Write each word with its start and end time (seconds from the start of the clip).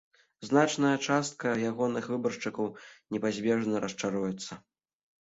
Значная 0.47 0.93
частка 1.07 1.53
ягоных 1.71 2.09
выбаршчыкаў 2.15 2.75
непазбежна 3.15 3.75
расчаруецца. 3.89 4.63